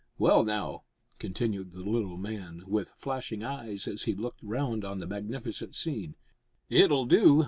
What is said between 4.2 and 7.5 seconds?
round on the magnificent scene, "it'll do.